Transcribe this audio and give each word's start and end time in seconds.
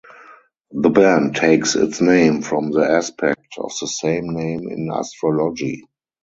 The 0.71 0.89
band 0.89 1.35
takes 1.35 1.75
its 1.75 2.01
name 2.01 2.41
from 2.41 2.71
the 2.71 2.81
aspect 2.89 3.45
of 3.59 3.71
the 3.79 3.85
same 3.85 4.33
name 4.33 4.67
in 4.67 4.89
astrology. 4.91 5.83